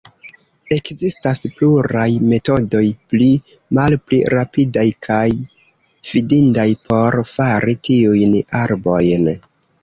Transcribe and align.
Ekzistas 0.75 1.41
pluraj 1.57 2.05
metodoj, 2.31 2.81
pli 3.13 3.27
malpli 3.79 4.21
rapidaj 4.35 4.87
kaj 5.09 5.21
fidindaj, 6.13 6.67
por 6.89 7.19
fari 7.35 7.77
tiujn 7.91 8.35
arbojn. 8.65 9.31